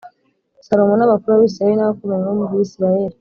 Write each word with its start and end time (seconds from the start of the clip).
salomo 0.65 0.93
n’abakuru 0.97 1.31
b’abisirayeli 1.33 1.77
n’abakomeye 1.77 2.23
bo 2.27 2.33
mu 2.39 2.45
bisirayeli, 2.59 3.09